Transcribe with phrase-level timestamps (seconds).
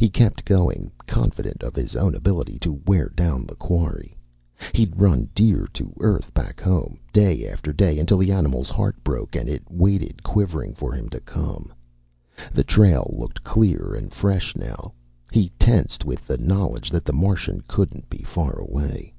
[0.00, 4.16] He kept going, confident of his own ability to wear down the quarry.
[4.72, 9.36] He'd run deer to earth back home, day after day until the animal's heart broke
[9.36, 11.70] and it waited quivering for him to come.
[12.54, 14.94] The trail looked clear and fresh now.
[15.32, 19.12] He tensed with the knowledge that the Martian couldn't be far away.